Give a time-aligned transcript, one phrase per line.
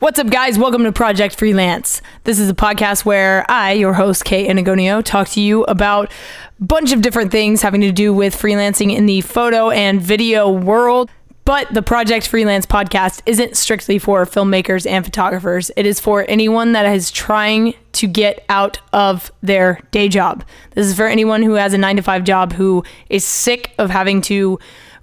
[0.00, 0.58] What's up, guys?
[0.58, 2.00] Welcome to Project Freelance.
[2.24, 6.10] This is a podcast where I, your host, Kate Enagonio, talk to you about
[6.58, 10.50] a bunch of different things having to do with freelancing in the photo and video
[10.50, 11.10] world.
[11.44, 15.70] But the Project Freelance podcast isn't strictly for filmmakers and photographers.
[15.76, 20.44] It is for anyone that is trying to get out of their day job.
[20.70, 23.90] This is for anyone who has a nine to five job who is sick of
[23.90, 24.58] having to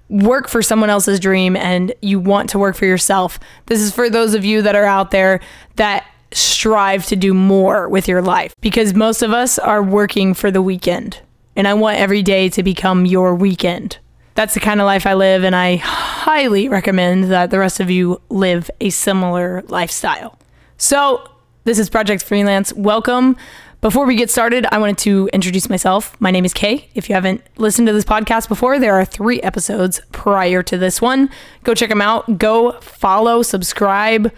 [0.09, 3.39] work for someone else's dream and you want to work for yourself.
[3.65, 5.39] This is for those of you that are out there
[5.75, 10.51] that strive to do more with your life because most of us are working for
[10.51, 11.21] the weekend.
[11.55, 13.97] And I want every day to become your weekend.
[14.35, 17.89] That's the kind of life I live, and I highly recommend that the rest of
[17.89, 20.37] you live a similar lifestyle.
[20.77, 21.27] So,
[21.63, 22.71] this is Project Freelance.
[22.73, 23.35] Welcome.
[23.79, 26.19] Before we get started, I wanted to introduce myself.
[26.19, 26.89] My name is Kay.
[26.95, 30.99] If you haven't listened to this podcast before, there are three episodes prior to this
[30.99, 31.29] one.
[31.63, 32.39] Go check them out.
[32.39, 34.33] Go follow, subscribe,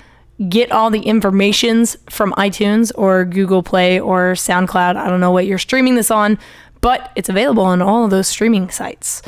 [0.49, 4.97] get all the informations from iTunes or Google Play or SoundCloud.
[4.97, 6.37] I don't know what you're streaming this on,
[6.81, 9.21] but it's available on all of those streaming sites.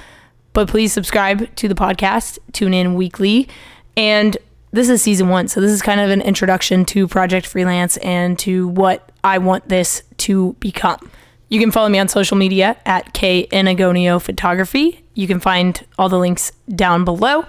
[0.51, 3.47] But please subscribe to the podcast, tune in weekly,
[3.95, 4.37] and
[4.71, 5.47] this is season one.
[5.47, 9.69] So this is kind of an introduction to Project Freelance and to what I want
[9.69, 11.11] this to become.
[11.49, 15.03] You can follow me on social media at K Enagonio Photography.
[15.13, 17.45] You can find all the links down below.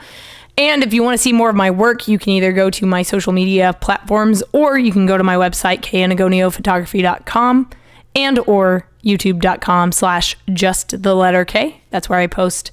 [0.59, 2.85] And if you want to see more of my work, you can either go to
[2.85, 7.71] my social media platforms or you can go to my website, kenagoniophotography.com
[8.15, 11.81] and or youtube.com slash just the letter K.
[11.91, 12.71] That's where I post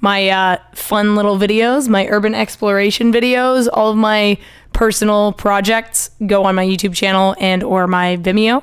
[0.00, 4.36] my uh, fun little videos, my urban exploration videos, all of my
[4.72, 8.62] personal projects go on my YouTube channel and or my Vimeo,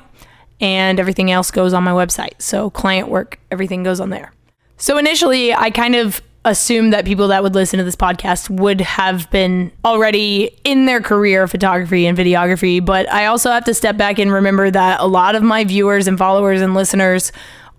[0.60, 2.40] and everything else goes on my website.
[2.40, 4.32] So client work, everything goes on there.
[4.76, 8.80] So initially, I kind of assumed that people that would listen to this podcast would
[8.80, 13.96] have been already in their career photography and videography, but I also have to step
[13.96, 17.30] back and remember that a lot of my viewers and followers and listeners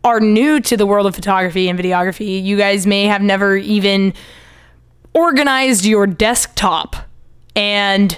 [0.03, 4.13] are new to the world of photography and videography, you guys may have never even
[5.13, 6.95] organized your desktop.
[7.55, 8.17] And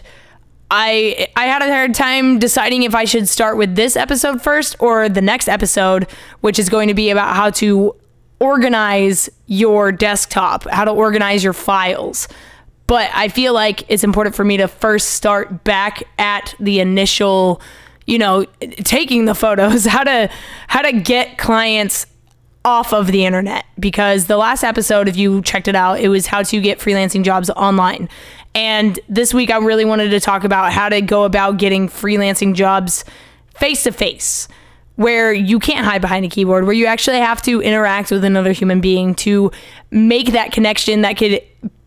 [0.72, 4.76] I I had a hard time deciding if I should start with this episode first
[4.80, 6.08] or the next episode,
[6.42, 7.96] which is going to be about how to
[8.44, 12.28] organize your desktop, how to organize your files.
[12.88, 17.62] But I feel like it's important for me to first start back at the initial
[18.06, 18.44] you know,
[18.84, 20.30] taking the photos, how to
[20.68, 22.06] how to get clients
[22.66, 26.28] off of the internet because the last episode if you checked it out, it was
[26.28, 28.10] how to get freelancing jobs online.
[28.54, 32.54] And this week I really wanted to talk about how to go about getting freelancing
[32.54, 33.06] jobs
[33.56, 34.50] face to face
[34.96, 38.52] where you can't hide behind a keyboard, where you actually have to interact with another
[38.52, 39.52] human being to
[39.92, 41.42] make that connection that could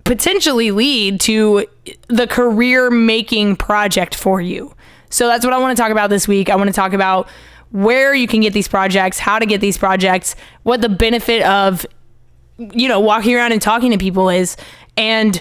[0.05, 1.67] potentially lead to
[2.09, 4.75] the career making project for you.
[5.11, 6.51] So that's what I want to talk about this week.
[6.51, 7.29] I want to talk about
[7.71, 11.87] where you can get these projects, how to get these projects, what the benefit of
[12.59, 14.57] you know, walking around and talking to people is
[14.97, 15.41] and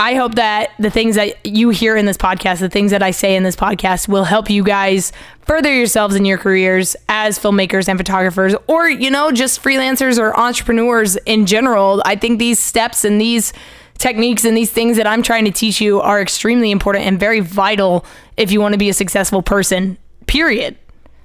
[0.00, 3.12] I hope that the things that you hear in this podcast, the things that I
[3.12, 5.12] say in this podcast will help you guys
[5.42, 10.36] further yourselves in your careers as filmmakers and photographers or you know, just freelancers or
[10.36, 12.02] entrepreneurs in general.
[12.04, 13.52] I think these steps and these
[13.98, 17.38] techniques and these things that I'm trying to teach you are extremely important and very
[17.38, 18.04] vital
[18.36, 20.76] if you want to be a successful person, period.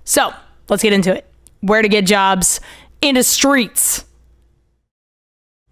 [0.03, 0.31] So
[0.69, 1.25] let's get into it.
[1.61, 2.59] Where to get jobs
[3.01, 4.05] in the streets.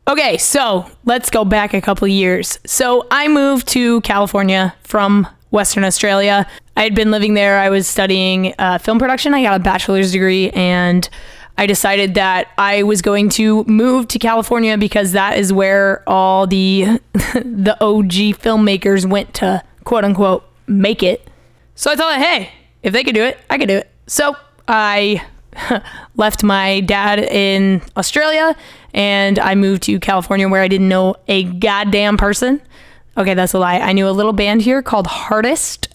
[0.07, 2.59] Okay, so let's go back a couple years.
[2.65, 6.47] So I moved to California from Western Australia.
[6.77, 7.59] I had been living there.
[7.59, 9.33] I was studying uh, film production.
[9.33, 11.09] I got a bachelor's degree and
[11.57, 16.47] I decided that I was going to move to California because that is where all
[16.47, 21.27] the the OG filmmakers went to quote unquote make it.
[21.75, 22.51] So I thought, hey,
[22.81, 23.91] if they could do it, I could do it.
[24.05, 24.37] So
[24.69, 25.21] I
[26.15, 28.55] left my dad in Australia
[28.93, 32.61] and I moved to California where I didn't know a goddamn person.
[33.17, 33.79] Okay, that's a lie.
[33.79, 35.87] I knew a little band here called Hardest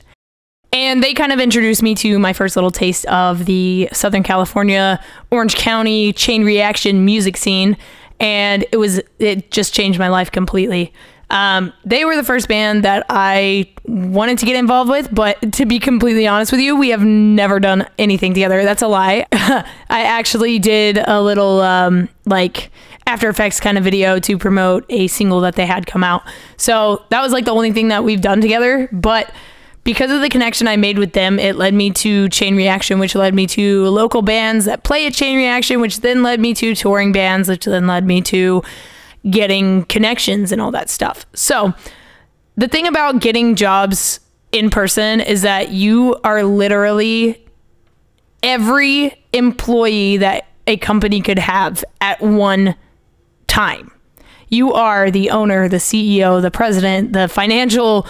[0.73, 5.03] and they kind of introduced me to my first little taste of the Southern California,
[5.31, 7.77] Orange County chain reaction music scene.
[8.19, 10.93] And it was, it just changed my life completely.
[11.33, 15.65] Um, they were the first band that I wanted to get involved with, but to
[15.65, 18.63] be completely honest with you, we have never done anything together.
[18.65, 19.27] That's a lie.
[19.33, 19.65] I
[20.03, 22.71] actually did a little um, like
[23.07, 26.23] After Effects kind of video to promote a single that they had come out.
[26.59, 28.91] So that was like the only thing that we've done together.
[28.93, 29.33] But
[29.85, 33.15] because of the connection I made with them, it led me to Chain Reaction, which
[33.15, 36.75] led me to local bands that play at Chain Reaction, which then led me to
[36.75, 38.63] touring bands, which then led me to
[39.31, 41.27] getting connections and all that stuff.
[41.35, 41.75] So,
[42.57, 44.21] the thing about getting jobs
[44.53, 47.43] in person is that you are literally
[48.43, 52.77] every employee that a company could have at one
[53.47, 53.91] time.
[54.49, 58.07] You are the owner, the CEO, the president, the financial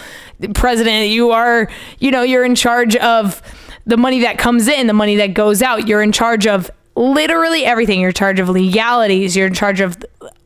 [0.53, 1.09] president.
[1.09, 1.69] You are,
[1.99, 3.41] you know, you're in charge of
[3.85, 5.87] the money that comes in, the money that goes out.
[5.87, 8.01] You're in charge of literally everything.
[8.01, 9.37] You're in charge of legalities.
[9.37, 9.97] You're in charge of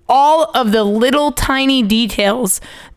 [0.09, 2.61] all of the little tiny details